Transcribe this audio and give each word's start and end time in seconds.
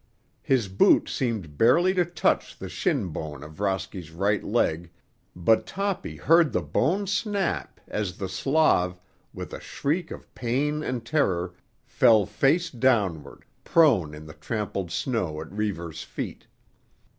His 0.41 0.67
boot 0.67 1.07
seemed 1.07 1.59
barely 1.59 1.93
to 1.93 2.03
touch 2.03 2.57
the 2.57 2.69
shin 2.69 3.09
bone 3.09 3.43
of 3.43 3.59
Rosky's 3.59 4.09
right 4.09 4.43
leg, 4.43 4.89
but 5.35 5.67
Toppy 5.67 6.15
heard 6.15 6.51
the 6.51 6.61
bone 6.63 7.05
snap 7.05 7.79
as 7.87 8.17
the 8.17 8.27
Slav, 8.27 8.99
with 9.31 9.53
a 9.53 9.59
shriek 9.59 10.09
of 10.09 10.33
pain 10.33 10.81
and 10.81 11.05
terror, 11.05 11.53
fell 11.85 12.25
face 12.25 12.71
downward, 12.71 13.45
prone 13.63 14.15
in 14.15 14.25
the 14.25 14.33
trampled 14.33 14.89
snow 14.89 15.39
at 15.39 15.51
Reivers' 15.51 16.01
feet. 16.01 16.47